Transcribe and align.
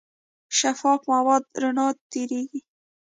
شفاف 0.57 1.01
مواد 1.13 1.43
رڼا 1.61 1.87
تېرېږي. 2.11 2.61